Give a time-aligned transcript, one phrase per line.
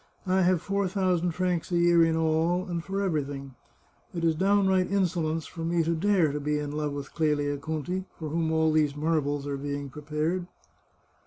[0.25, 3.53] "I have four thousand francs a year in all, and for everything.
[4.15, 8.05] It is downright insolence for me to dare to be in love with Clelia Conti,
[8.17, 10.47] for whom all these marvels are being prepared."